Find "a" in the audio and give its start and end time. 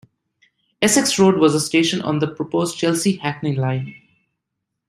1.53-1.59